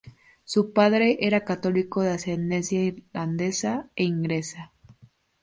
[0.45, 4.73] Su padre era católico de ascendencia irlandesa e inglesa.